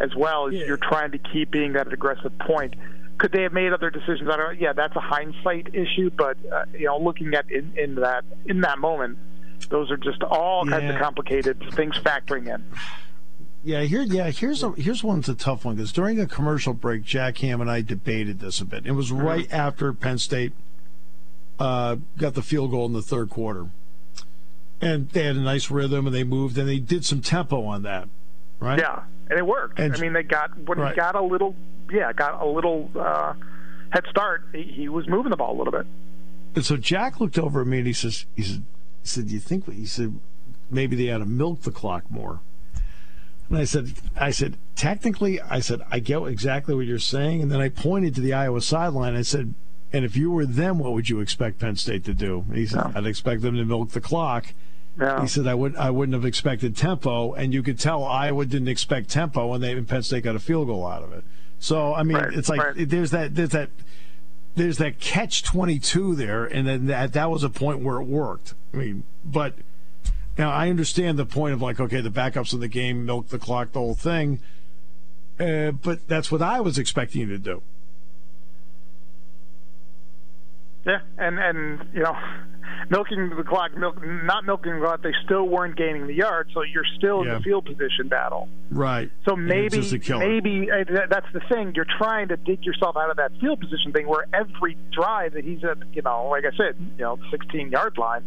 as 0.00 0.10
well 0.16 0.48
as 0.48 0.54
yeah. 0.54 0.66
you're 0.66 0.76
trying 0.76 1.12
to 1.12 1.18
keep 1.18 1.52
being 1.52 1.74
that 1.74 1.92
aggressive 1.92 2.36
point. 2.40 2.74
Could 3.20 3.32
they 3.32 3.42
have 3.42 3.52
made 3.52 3.70
other 3.74 3.90
decisions? 3.90 4.30
I 4.30 4.36
don't. 4.38 4.58
Yeah, 4.58 4.72
that's 4.72 4.96
a 4.96 5.00
hindsight 5.00 5.74
issue, 5.74 6.10
but 6.16 6.38
uh, 6.50 6.64
you 6.72 6.86
know, 6.86 6.98
looking 6.98 7.34
at 7.34 7.50
in, 7.50 7.76
in 7.76 7.96
that 7.96 8.24
in 8.46 8.62
that 8.62 8.78
moment, 8.78 9.18
those 9.68 9.90
are 9.90 9.98
just 9.98 10.22
all 10.22 10.64
yeah. 10.64 10.80
kinds 10.80 10.94
of 10.94 11.00
complicated 11.00 11.62
things 11.74 11.96
factoring 11.98 12.52
in. 12.52 12.64
Yeah, 13.62 13.82
here, 13.82 14.00
yeah, 14.00 14.30
here's 14.30 14.62
a 14.62 14.72
here's 14.72 15.04
one's 15.04 15.28
a 15.28 15.34
tough 15.34 15.66
one 15.66 15.76
because 15.76 15.92
during 15.92 16.18
a 16.18 16.26
commercial 16.26 16.72
break, 16.72 17.02
Jack 17.02 17.36
Ham 17.38 17.60
and 17.60 17.70
I 17.70 17.82
debated 17.82 18.40
this 18.40 18.58
a 18.62 18.64
bit. 18.64 18.86
It 18.86 18.92
was 18.92 19.10
mm-hmm. 19.10 19.20
right 19.20 19.52
after 19.52 19.92
Penn 19.92 20.16
State 20.16 20.54
uh, 21.58 21.96
got 22.16 22.32
the 22.32 22.42
field 22.42 22.70
goal 22.70 22.86
in 22.86 22.94
the 22.94 23.02
third 23.02 23.28
quarter, 23.28 23.66
and 24.80 25.10
they 25.10 25.24
had 25.24 25.36
a 25.36 25.40
nice 25.40 25.70
rhythm 25.70 26.06
and 26.06 26.16
they 26.16 26.24
moved 26.24 26.56
and 26.56 26.66
they 26.66 26.78
did 26.78 27.04
some 27.04 27.20
tempo 27.20 27.66
on 27.66 27.82
that, 27.82 28.08
right? 28.60 28.78
Yeah, 28.78 29.02
and 29.28 29.38
it 29.38 29.46
worked. 29.46 29.78
And, 29.78 29.94
I 29.94 29.98
mean, 29.98 30.12
they 30.12 30.22
got 30.22 30.56
when 30.58 30.78
right. 30.78 30.92
he 30.92 30.96
got 30.96 31.14
a 31.14 31.22
little, 31.22 31.54
yeah, 31.90 32.12
got 32.12 32.40
a 32.40 32.46
little 32.46 32.90
uh, 32.98 33.34
head 33.90 34.04
start. 34.10 34.44
He, 34.52 34.62
he 34.62 34.88
was 34.88 35.08
moving 35.08 35.30
the 35.30 35.36
ball 35.36 35.56
a 35.56 35.58
little 35.58 35.72
bit. 35.72 35.86
And 36.54 36.64
so 36.64 36.76
Jack 36.76 37.20
looked 37.20 37.38
over 37.38 37.60
at 37.60 37.66
me 37.66 37.78
and 37.78 37.86
he 37.86 37.92
says, 37.92 38.26
he 38.34 38.42
said, 38.42 38.62
he 39.02 39.08
said, 39.08 39.28
"Do 39.28 39.34
you 39.34 39.40
think?" 39.40 39.72
He 39.72 39.86
said, 39.86 40.18
"Maybe 40.70 40.96
they 40.96 41.06
had 41.06 41.18
to 41.18 41.26
milk 41.26 41.62
the 41.62 41.70
clock 41.70 42.10
more." 42.10 42.40
And 43.48 43.58
I 43.58 43.64
said, 43.64 43.92
I 44.16 44.30
said, 44.30 44.56
technically, 44.76 45.40
I 45.40 45.58
said, 45.58 45.80
I 45.90 45.98
get 45.98 46.22
exactly 46.22 46.72
what 46.72 46.86
you're 46.86 47.00
saying. 47.00 47.42
And 47.42 47.50
then 47.50 47.60
I 47.60 47.68
pointed 47.68 48.14
to 48.14 48.20
the 48.20 48.32
Iowa 48.32 48.60
sideline. 48.60 49.16
I 49.16 49.22
said, 49.22 49.54
and 49.92 50.04
if 50.04 50.16
you 50.16 50.30
were 50.30 50.46
them, 50.46 50.78
what 50.78 50.92
would 50.92 51.08
you 51.08 51.18
expect 51.18 51.58
Penn 51.58 51.74
State 51.74 52.04
to 52.04 52.14
do? 52.14 52.44
And 52.48 52.56
he 52.56 52.66
said, 52.66 52.92
I'd 52.94 53.06
expect 53.06 53.42
them 53.42 53.56
to 53.56 53.64
milk 53.64 53.90
the 53.90 54.00
clock. 54.00 54.54
He 55.22 55.28
said, 55.28 55.46
I 55.46 55.54
would, 55.54 55.76
I 55.76 55.90
wouldn't 55.90 56.14
have 56.14 56.24
expected 56.24 56.76
tempo, 56.76 57.32
and 57.32 57.54
you 57.54 57.62
could 57.62 57.78
tell 57.78 58.04
Iowa 58.04 58.44
didn't 58.44 58.68
expect 58.68 59.08
tempo, 59.08 59.54
and 59.54 59.62
they 59.62 59.72
and 59.72 59.88
Penn 59.88 60.02
State 60.02 60.24
got 60.24 60.36
a 60.36 60.40
field 60.40 60.66
goal 60.66 60.86
out 60.86 61.02
of 61.02 61.12
it. 61.12 61.24
So 61.58 61.94
I 61.94 62.02
mean, 62.02 62.16
right, 62.16 62.32
it's 62.32 62.48
like 62.48 62.60
right. 62.60 62.88
there's 62.88 63.10
that, 63.12 63.34
there's 63.34 63.50
that, 63.50 63.70
there's 64.56 64.78
that 64.78 65.00
catch 65.00 65.42
twenty 65.42 65.78
two 65.78 66.14
there, 66.14 66.44
and 66.44 66.66
then 66.66 66.86
that 66.86 67.12
that 67.14 67.30
was 67.30 67.44
a 67.44 67.50
point 67.50 67.80
where 67.80 67.98
it 67.98 68.04
worked. 68.04 68.54
I 68.74 68.76
mean, 68.78 69.04
but 69.24 69.54
now 70.36 70.50
I 70.50 70.68
understand 70.70 71.18
the 71.18 71.26
point 71.26 71.54
of 71.54 71.62
like, 71.62 71.80
okay, 71.80 72.00
the 72.00 72.10
backups 72.10 72.52
in 72.52 72.60
the 72.60 72.68
game 72.68 73.06
milk 73.06 73.28
the 73.28 73.38
clock, 73.38 73.72
the 73.72 73.78
whole 73.78 73.94
thing. 73.94 74.40
Uh, 75.38 75.70
but 75.70 76.06
that's 76.06 76.30
what 76.30 76.42
I 76.42 76.60
was 76.60 76.78
expecting 76.78 77.22
you 77.22 77.26
to 77.28 77.38
do. 77.38 77.62
Yeah, 80.90 81.00
and 81.18 81.38
and 81.38 81.86
you 81.94 82.02
know, 82.02 82.16
milking 82.90 83.30
the 83.36 83.44
clock, 83.44 83.76
milk, 83.76 83.96
not 84.04 84.44
milking 84.44 84.74
the 84.74 84.80
clock, 84.80 85.02
they 85.02 85.14
still 85.24 85.48
weren't 85.48 85.76
gaining 85.76 86.08
the 86.08 86.14
yard, 86.14 86.50
so 86.52 86.62
you're 86.62 86.84
still 86.98 87.24
yeah. 87.24 87.36
in 87.36 87.38
the 87.38 87.42
field 87.42 87.64
position 87.64 88.08
battle. 88.08 88.48
Right. 88.70 89.10
So 89.28 89.36
maybe 89.36 89.80
maybe 90.08 90.68
uh, 90.70 91.06
that's 91.08 91.32
the 91.32 91.40
thing. 91.48 91.74
You're 91.76 91.86
trying 91.98 92.28
to 92.28 92.36
dig 92.36 92.64
yourself 92.64 92.96
out 92.96 93.10
of 93.10 93.16
that 93.18 93.30
field 93.40 93.60
position 93.60 93.92
thing, 93.92 94.08
where 94.08 94.26
every 94.32 94.76
drive 94.90 95.34
that 95.34 95.44
he's 95.44 95.62
at, 95.62 95.78
you 95.94 96.02
know, 96.02 96.28
like 96.28 96.44
I 96.44 96.56
said, 96.56 96.76
you 96.98 97.04
know, 97.04 97.18
16 97.30 97.70
yard 97.70 97.96
line 97.96 98.24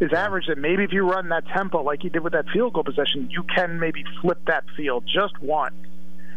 is 0.00 0.10
average 0.14 0.46
that 0.48 0.56
maybe 0.56 0.84
if 0.84 0.92
you 0.92 1.02
run 1.02 1.28
that 1.28 1.46
tempo 1.48 1.82
like 1.82 2.02
you 2.02 2.08
did 2.08 2.22
with 2.22 2.32
that 2.32 2.46
field 2.52 2.72
goal 2.72 2.84
possession, 2.84 3.28
you 3.30 3.42
can 3.54 3.78
maybe 3.78 4.02
flip 4.22 4.40
that 4.46 4.64
field 4.74 5.04
just 5.06 5.38
once. 5.42 5.74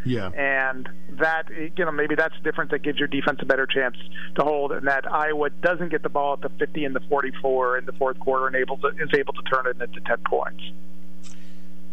Yeah. 0.06 0.28
And 0.30 0.90
that, 1.12 1.50
you 1.50 1.86
know, 1.86 1.92
maybe 1.92 2.16
that's 2.16 2.36
different. 2.44 2.72
That 2.72 2.80
gives 2.80 3.00
your 3.00 3.08
defense 3.08 3.40
a 3.42 3.46
better 3.46 3.66
chance 3.66 3.96
to 4.36 4.44
hold, 4.44 4.72
and 4.72 4.88
that 4.88 5.12
Iowa 5.12 5.50
doesn't 5.50 5.90
get 5.90 6.04
the 6.04 6.10
ball 6.10 6.34
at 6.34 6.42
the 6.42 6.50
50 6.50 6.86
and 6.86 6.96
the 6.96 7.02
44 7.02 7.78
in 7.80 7.86
the 7.86 7.94
fourth 7.94 8.20
quarter 8.20 8.48
and 8.48 8.56
able 8.56 8.78
to, 8.78 8.88
is 8.88 9.10
able 9.18 9.34
to 9.34 9.42
turn 9.44 9.68
it 9.68 9.82
into 9.82 10.00
10 10.02 10.18
points. 10.26 10.64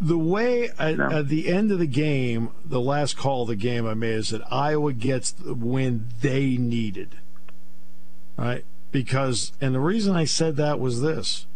The 0.00 0.19
way 0.19 0.71
uh, 0.71 0.88
at, 0.88 0.97
no. 0.97 1.11
at, 1.11 1.29
the 1.29 1.49
end 1.49 1.71
of 1.71 1.79
the 1.79 1.87
game, 1.87 2.50
the 2.64 2.81
last 2.81 3.17
call 3.17 3.43
of 3.43 3.49
the 3.49 3.57
game 3.57 3.87
I 3.87 3.95
made 3.95 4.14
is 4.14 4.31
that 4.31 4.40
Iowa 4.50 4.93
gets 4.93 5.31
the 5.31 5.55
win 5.55 6.09
they 6.23 6.57
needed. 6.57 7.17
Right? 8.37 8.64
Because, 8.90 9.52
and 9.61 9.75
the 9.75 9.81
reason 9.81 10.17
I 10.17 10.25
said 10.25 10.57
that 10.57 10.81
was 10.81 11.02
this 11.02 11.47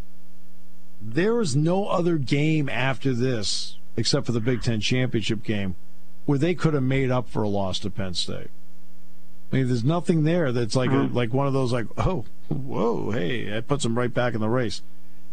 there 1.07 1.41
is 1.41 1.55
no 1.55 1.87
other 1.87 2.17
game 2.17 2.69
after 2.69 3.13
this, 3.13 3.77
except 3.97 4.27
for 4.27 4.33
the 4.33 4.41
Big 4.41 4.63
Ten 4.63 4.81
championship 4.81 5.43
game, 5.43 5.77
where 6.27 6.39
they 6.39 6.55
could 6.55 6.75
have 6.75 6.83
made 6.83 7.11
up 7.11 7.29
for 7.29 7.43
a 7.43 7.49
loss 7.49 7.79
to 7.81 7.91
Penn 7.91 8.15
State. 8.15 8.51
I 9.53 9.57
mean, 9.57 9.69
there's 9.69 9.85
nothing 9.85 10.25
there 10.25 10.53
that's 10.53 10.75
like 10.75 10.91
mm-hmm. 10.91 11.15
a, 11.15 11.17
like 11.17 11.33
one 11.33 11.47
of 11.47 11.53
those 11.53 11.73
like, 11.73 11.87
oh, 11.97 12.25
whoa, 12.49 13.11
hey, 13.11 13.49
that 13.51 13.69
puts 13.69 13.85
them 13.85 13.97
right 13.97 14.13
back 14.13 14.35
in 14.35 14.41
the 14.41 14.49
race. 14.49 14.83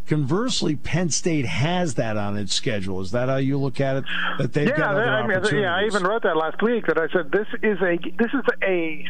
Conversely, 0.07 0.75
Penn 0.75 1.09
State 1.09 1.45
has 1.45 1.95
that 1.95 2.17
on 2.17 2.37
its 2.37 2.53
schedule. 2.53 3.01
Is 3.01 3.11
that 3.11 3.29
how 3.29 3.37
you 3.37 3.57
look 3.57 3.79
at 3.79 3.97
it? 3.97 4.03
That 4.39 4.53
they've 4.53 4.67
yeah, 4.67 4.77
got 4.77 4.95
other 4.95 5.05
I 5.05 5.27
mean, 5.27 5.61
yeah. 5.61 5.75
I 5.75 5.85
even 5.85 6.03
wrote 6.03 6.23
that 6.23 6.35
last 6.35 6.61
week 6.61 6.87
that 6.87 6.97
I 6.97 7.07
said 7.07 7.31
this 7.31 7.47
is 7.61 7.79
a 7.81 7.97
this 8.17 8.31
is 8.33 8.43
a 8.63 9.05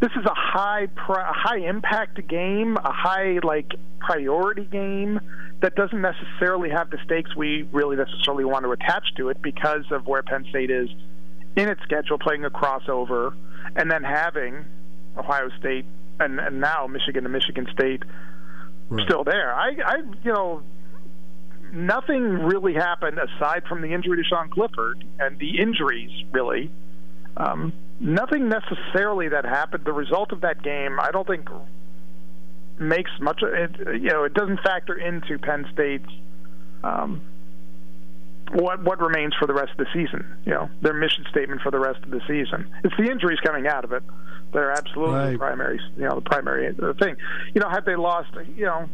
this 0.00 0.10
is 0.12 0.24
a 0.24 0.34
high 0.34 0.84
a 0.84 1.32
high 1.32 1.58
impact 1.58 2.26
game, 2.28 2.76
a 2.76 2.92
high 2.92 3.38
like 3.42 3.72
priority 4.00 4.64
game 4.64 5.20
that 5.60 5.74
doesn't 5.74 6.00
necessarily 6.00 6.70
have 6.70 6.90
the 6.90 6.98
stakes 7.04 7.34
we 7.34 7.62
really 7.72 7.96
necessarily 7.96 8.44
want 8.44 8.64
to 8.64 8.72
attach 8.72 9.04
to 9.16 9.30
it 9.30 9.40
because 9.42 9.84
of 9.90 10.06
where 10.06 10.22
Penn 10.22 10.44
State 10.50 10.70
is 10.70 10.88
in 11.56 11.68
its 11.68 11.80
schedule, 11.82 12.18
playing 12.18 12.44
a 12.44 12.50
crossover, 12.50 13.34
and 13.74 13.90
then 13.90 14.02
having 14.02 14.64
Ohio 15.16 15.48
State 15.58 15.86
and, 16.20 16.38
and 16.38 16.60
now 16.60 16.86
Michigan 16.86 17.24
and 17.24 17.32
Michigan 17.32 17.66
State 17.72 18.02
right. 18.90 19.06
still 19.06 19.24
there. 19.24 19.54
I, 19.54 19.70
I, 19.84 19.96
you 20.22 20.32
know, 20.32 20.62
nothing 21.72 22.22
really 22.22 22.74
happened 22.74 23.18
aside 23.18 23.64
from 23.68 23.82
the 23.82 23.92
injury 23.92 24.22
to 24.22 24.24
Sean 24.24 24.50
Clifford 24.50 25.04
and 25.18 25.38
the 25.38 25.58
injuries, 25.58 26.10
really. 26.32 26.70
Um, 27.36 27.72
nothing 28.00 28.48
necessarily 28.48 29.28
that 29.28 29.44
happened. 29.44 29.84
The 29.84 29.92
result 29.92 30.32
of 30.32 30.42
that 30.42 30.62
game, 30.62 30.98
I 31.00 31.10
don't 31.10 31.26
think 31.26 31.48
makes 32.78 33.10
much. 33.20 33.42
It, 33.42 34.00
you 34.00 34.10
know, 34.10 34.24
it 34.24 34.34
doesn't 34.34 34.60
factor 34.60 34.94
into 34.94 35.38
Penn 35.38 35.66
State's 35.72 36.10
um, 36.84 37.22
what 38.52 38.82
what 38.82 39.00
remains 39.00 39.34
for 39.38 39.46
the 39.46 39.54
rest 39.54 39.72
of 39.72 39.78
the 39.78 39.86
season. 39.92 40.24
You 40.44 40.52
know, 40.52 40.70
their 40.82 40.94
mission 40.94 41.24
statement 41.30 41.62
for 41.62 41.70
the 41.70 41.78
rest 41.78 42.02
of 42.02 42.10
the 42.10 42.20
season. 42.26 42.70
It's 42.84 42.96
the 42.96 43.10
injuries 43.10 43.40
coming 43.40 43.66
out 43.66 43.84
of 43.84 43.92
it 43.92 44.02
that 44.52 44.58
are 44.58 44.72
absolutely 44.72 45.14
right. 45.14 45.32
the 45.32 45.38
primary. 45.38 45.80
You 45.96 46.04
know, 46.04 46.16
the 46.16 46.28
primary 46.28 46.72
thing. 46.98 47.16
You 47.54 47.60
know, 47.60 47.68
had 47.68 47.84
they 47.84 47.96
lost, 47.96 48.30
you 48.56 48.66
know. 48.66 48.88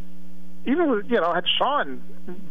Even 0.65 0.93
with, 0.93 1.11
you 1.11 1.21
know, 1.21 1.35
had 1.35 1.43
Sean 1.59 2.01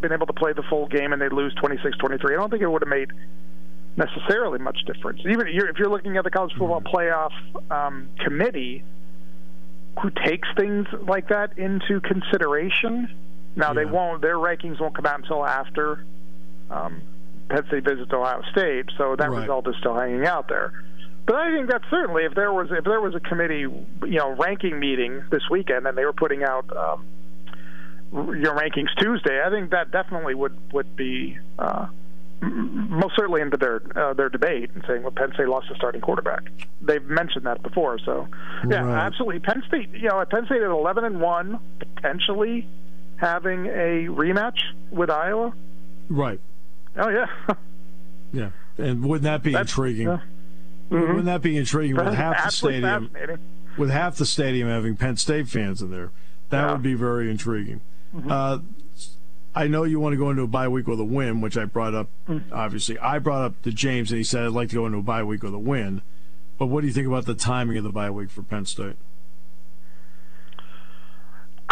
been 0.02 0.12
able 0.12 0.26
to 0.26 0.34
play 0.34 0.52
the 0.52 0.64
full 0.64 0.86
game 0.86 1.14
and 1.14 1.22
they 1.22 1.30
lose 1.30 1.56
26-23, 1.56 2.26
I 2.26 2.36
don't 2.36 2.50
think 2.50 2.62
it 2.62 2.70
would 2.70 2.82
have 2.82 2.90
made 2.90 3.10
necessarily 3.98 4.60
much 4.60 4.80
difference. 4.86 5.22
Even 5.26 5.48
if 5.48 5.78
you're 5.78 5.90
looking 5.90 6.18
at 6.18 6.24
the 6.24 6.32
college 6.32 6.54
football 6.58 6.82
mm-hmm. 6.82 6.96
playoff 6.96 7.34
um, 7.72 8.10
committee, 8.20 8.84
who 10.02 10.10
takes 10.26 10.48
things 10.58 10.88
like 11.08 11.30
that 11.30 11.58
into 11.58 12.00
consideration. 12.02 13.10
Now 13.56 13.70
yeah. 13.70 13.74
they 13.74 13.86
won't; 13.86 14.22
their 14.22 14.38
rankings 14.38 14.80
won't 14.80 14.96
come 14.96 15.06
out 15.06 15.20
until 15.20 15.46
after 15.46 16.06
um, 16.70 17.02
Penn 17.50 17.66
State 17.68 17.84
visits 17.84 18.12
Ohio 18.14 18.42
State, 18.52 18.86
so 18.98 19.16
that 19.18 19.30
right. 19.30 19.42
result 19.42 19.68
is 19.68 19.76
still 19.80 19.96
hanging 19.96 20.26
out 20.26 20.48
there. 20.48 20.72
But 21.26 21.36
I 21.36 21.56
think 21.56 21.70
that 21.70 21.82
certainly, 21.90 22.24
if 22.24 22.34
there 22.34 22.52
was 22.52 22.70
if 22.72 22.84
there 22.86 23.02
was 23.02 23.14
a 23.16 23.20
committee, 23.20 23.60
you 23.60 23.90
know, 24.02 24.32
ranking 24.32 24.80
meeting 24.80 25.24
this 25.30 25.44
weekend, 25.50 25.86
and 25.86 25.98
they 25.98 26.06
were 26.06 26.14
putting 26.14 26.44
out 26.44 26.66
um, 26.76 27.06
your 28.12 28.56
rankings 28.56 28.90
Tuesday, 28.98 29.42
I 29.46 29.50
think 29.50 29.72
that 29.72 29.92
definitely 29.92 30.36
would 30.36 30.58
would 30.72 30.96
be 30.96 31.38
uh, 31.60 31.88
most 32.42 33.16
certainly 33.16 33.42
into 33.42 33.58
their 33.58 33.82
uh, 33.96 34.14
their 34.14 34.30
debate 34.30 34.72
and 34.74 34.84
saying, 34.88 35.04
"Well, 35.04 35.12
Penn 35.12 35.32
State 35.34 35.48
lost 35.48 35.68
a 35.72 35.76
starting 35.76 36.02
quarterback." 36.02 36.52
They've 36.82 37.04
mentioned 37.04 37.46
that 37.46 37.62
before, 37.62 38.00
so 38.00 38.28
yeah, 38.68 38.84
right. 38.84 39.06
absolutely. 39.06 39.40
Penn 39.40 39.64
State, 39.68 39.90
you 39.92 40.10
know, 40.10 40.24
Penn 40.30 40.46
State 40.48 40.62
at 40.62 40.70
eleven 40.70 41.04
and 41.04 41.22
one, 41.22 41.60
potentially 41.80 42.68
having 43.18 43.68
a 43.68 44.08
rematch 44.10 44.60
with 44.90 45.10
Iowa. 45.10 45.54
Right. 46.10 46.40
Oh 46.98 47.10
yeah. 47.10 47.28
yeah, 48.34 48.50
and 48.78 49.06
wouldn't 49.06 49.24
that 49.24 49.44
be 49.44 49.54
That's, 49.54 49.72
intriguing? 49.72 50.08
Uh, 50.08 50.22
mm-hmm. 50.90 51.08
Wouldn't 51.08 51.26
that 51.26 51.42
be 51.44 51.56
intriguing 51.58 51.96
with 51.96 52.14
half 52.14 52.44
the 52.44 52.52
stadium? 52.52 53.12
With 53.78 53.90
half 53.90 54.18
the 54.18 54.26
stadium 54.26 54.68
having 54.68 54.98
Penn 54.98 55.16
State 55.16 55.48
fans 55.48 55.82
in 55.82 55.92
there, 55.92 56.12
that 56.50 56.62
yeah. 56.62 56.72
would 56.72 56.82
be 56.82 56.96
very 56.96 57.30
intriguing. 57.30 57.82
Mm-hmm. 58.16 58.32
Uh, 58.32 58.60
I 59.54 59.68
know 59.68 59.84
you 59.84 60.00
want 60.00 60.14
to 60.14 60.18
go 60.18 60.30
into 60.30 60.44
a 60.44 60.48
bye 60.48 60.68
week 60.68 60.88
with 60.88 61.00
a 61.00 61.06
win, 61.06 61.42
which 61.42 61.58
I 61.58 61.66
brought 61.66 61.94
up. 61.94 62.10
Mm. 62.28 62.44
Obviously, 62.52 62.98
I 63.00 63.20
brought 63.20 63.44
up 63.44 63.62
to 63.64 63.72
James, 63.72 64.12
and 64.12 64.18
he 64.18 64.24
said 64.24 64.44
I'd 64.44 64.52
like 64.52 64.70
to 64.70 64.76
go 64.76 64.86
into 64.86 65.00
a 65.00 65.04
bye 65.04 65.24
week 65.24 65.44
with 65.44 65.54
a 65.54 65.60
win. 65.60 66.02
But 66.58 66.68
what 66.68 66.82
do 66.82 66.88
you 66.88 66.94
think 66.94 67.08
about 67.08 67.26
the 67.26 67.34
timing 67.34 67.78
of 67.78 67.84
the 67.84 67.92
bye 67.92 68.10
week 68.10 68.30
for 68.30 68.44
Penn 68.44 68.66
State? 68.66 68.96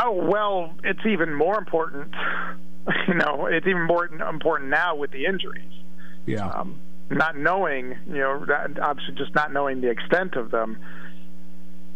Oh 0.01 0.11
well, 0.11 0.73
it's 0.83 1.05
even 1.05 1.33
more 1.33 1.57
important. 1.57 2.13
You 3.07 3.13
know, 3.13 3.45
it's 3.45 3.67
even 3.67 3.83
more 3.83 4.05
important 4.05 4.71
now 4.71 4.95
with 4.95 5.11
the 5.11 5.25
injuries. 5.25 5.71
Yeah. 6.25 6.49
Um, 6.49 6.79
not 7.11 7.37
knowing, 7.37 7.95
you 8.07 8.17
know, 8.17 8.45
obviously 8.81 9.13
just 9.15 9.35
not 9.35 9.53
knowing 9.53 9.81
the 9.81 9.91
extent 9.91 10.35
of 10.35 10.49
them. 10.49 10.77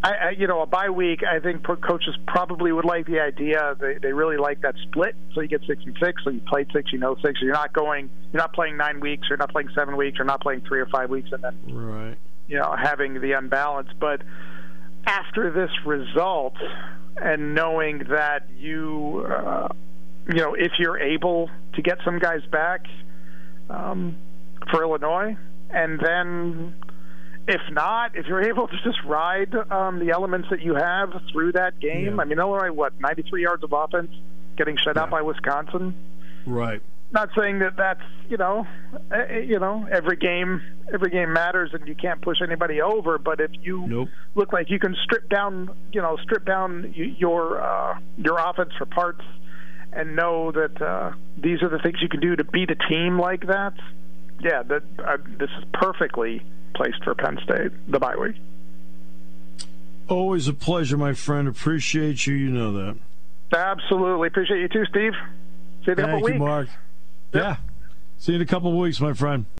I, 0.04 0.10
I, 0.10 0.30
you 0.32 0.48
know, 0.48 0.62
a 0.62 0.66
bye 0.66 0.90
week. 0.90 1.22
I 1.24 1.40
think 1.40 1.64
coaches 1.64 2.16
probably 2.28 2.74
would 2.74 2.84
like 2.84 3.06
the 3.06 3.22
idea. 3.22 3.76
They 3.80 3.98
they 4.02 4.12
really 4.12 4.38
like 4.38 4.62
that 4.62 4.76
split. 4.90 5.16
So 5.34 5.42
you 5.42 5.48
get 5.48 5.62
six 5.66 5.82
and 5.86 5.96
six. 6.04 6.22
So 6.24 6.30
you 6.30 6.42
played 6.42 6.68
six, 6.74 6.92
you 6.92 7.00
know 7.00 7.16
six. 7.24 7.40
So 7.40 7.46
you're 7.46 7.54
not 7.54 7.72
going. 7.72 8.10
You're 8.34 8.42
not 8.42 8.54
playing 8.54 8.76
nine 8.76 9.00
weeks. 9.00 9.28
You're 9.30 9.38
not 9.38 9.52
playing 9.52 9.70
seven 9.74 9.96
weeks. 9.96 10.18
You're 10.18 10.26
not 10.26 10.42
playing 10.42 10.62
three 10.68 10.82
or 10.82 10.88
five 10.88 11.10
weeks, 11.10 11.30
and 11.32 11.44
then 11.44 11.76
right. 11.76 12.18
You 12.48 12.60
know, 12.60 12.76
having 12.78 13.22
the 13.22 13.32
unbalance. 13.32 13.90
But 13.98 14.22
after 15.06 15.52
this 15.52 15.72
result, 15.86 16.58
and 17.16 17.56
knowing 17.56 18.00
that 18.10 18.50
you, 18.58 19.26
uh, 19.30 19.70
you 20.28 20.40
know, 20.40 20.54
if 20.54 20.74
you're 20.80 21.00
able 21.00 21.50
to 21.76 21.82
get 21.82 22.00
some 22.04 22.20
guys 22.20 22.42
back 22.52 22.86
um, 23.70 24.18
for 24.70 24.84
Illinois, 24.84 25.38
and 25.70 26.00
then 26.00 26.76
if 27.48 27.62
not, 27.72 28.16
if 28.16 28.26
you're 28.26 28.44
able 28.44 28.68
to 28.68 28.76
just 28.84 29.04
ride 29.06 29.54
um, 29.70 30.00
the 30.00 30.12
elements 30.12 30.48
that 30.50 30.62
you 30.62 30.76
have 30.76 31.10
through 31.32 31.54
that 31.54 31.80
game, 31.80 32.16
yeah. 32.16 32.22
I 32.22 32.26
mean, 32.26 32.40
Illinois, 32.40 32.72
what, 32.72 33.00
93 33.00 33.42
yards 33.42 33.64
of 33.64 33.74
offense, 33.74 34.12
getting 34.58 34.78
shut 34.78 34.96
yeah. 34.96 35.04
out 35.04 35.10
by 35.10 35.22
Wisconsin. 35.22 35.94
Right. 36.46 36.82
Not 37.12 37.30
saying 37.38 37.60
that 37.60 37.76
that's 37.78 38.02
you 38.28 38.38
know, 38.38 38.66
uh, 39.12 39.34
you 39.34 39.60
know, 39.60 39.88
every 39.92 40.16
game 40.16 40.62
every 40.92 41.12
game 41.12 41.32
matters 41.32 41.70
and 41.72 41.88
you 41.88 41.94
can't 41.94 42.20
push 42.22 42.38
anybody 42.42 42.82
over. 42.82 43.20
But 43.20 43.40
if 43.40 43.52
you 43.62 43.86
nope. 43.86 44.10
look 44.34 44.52
like 44.52 44.72
you 44.72 44.80
can 44.80 44.96
strip 45.04 45.30
down, 45.30 45.70
you 45.92 46.02
know, 46.02 46.18
strip 46.24 46.44
down 46.44 46.92
your 46.96 47.62
uh, 47.62 48.00
your 48.18 48.40
offense 48.40 48.72
for 48.80 48.88
parts, 48.88 49.22
and 49.92 50.16
know 50.16 50.52
that 50.54 50.82
uh, 50.82 51.12
these 51.38 51.62
are 51.62 51.70
the 51.70 51.78
things 51.78 51.98
you 52.02 52.10
can 52.10 52.20
do 52.20 52.36
to 52.36 52.44
beat 52.44 52.72
a 52.72 52.90
team 52.90 53.20
like 53.20 53.46
that. 53.46 53.74
Yeah, 54.42 54.64
that 54.64 54.84
uh, 54.98 55.18
this 55.38 55.52
is 55.60 55.66
perfectly 55.72 56.42
placed 56.74 57.04
for 57.04 57.16
Penn 57.16 57.40
State, 57.44 57.72
the 57.88 58.00
bye 58.00 58.16
week. 58.16 58.36
Always 60.08 60.48
a 60.48 60.54
pleasure, 60.54 60.98
my 60.98 61.14
friend. 61.14 61.48
Appreciate 61.48 62.28
you. 62.28 62.36
You 62.36 62.50
know 62.50 62.74
that. 62.74 62.98
Absolutely. 63.56 64.28
Appreciate 64.28 64.60
you 64.60 64.68
too, 64.68 64.86
Steve. 64.86 65.14
See 65.14 65.92
you 65.92 65.94
in 65.94 66.00
a 66.00 66.02
Thank 66.04 66.08
couple 66.08 66.20
you, 66.20 66.26
weeks. 66.26 66.40
Mark. 66.40 66.68
Yep. 67.34 67.44
Yeah. 67.44 67.56
See 68.18 68.32
you 68.32 68.36
in 68.38 68.42
a 68.42 68.46
couple 68.46 68.78
weeks, 68.78 69.00
my 69.00 69.14
friend. 69.14 69.46